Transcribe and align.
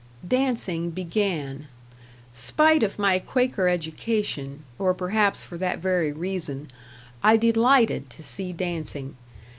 Dancing 0.27 0.89
began. 0.89 1.67
Spite 2.33 2.81
of 2.81 2.97
my 2.97 3.19
Quaker 3.19 3.67
education, 3.69 4.63
or 4.79 4.95
perhaps 4.95 5.43
for 5.43 5.57
that 5.59 5.77
very 5.77 6.11
reason, 6.11 6.69
I 7.21 7.37
delighted 7.37 8.09
to 8.09 8.23
see 8.23 8.51
dancing. 8.51 9.15